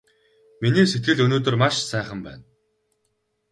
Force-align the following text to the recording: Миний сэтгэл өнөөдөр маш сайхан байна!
Миний 0.61 0.87
сэтгэл 0.91 1.19
өнөөдөр 1.25 1.55
маш 1.61 1.75
сайхан 1.91 2.19
байна! 2.25 2.43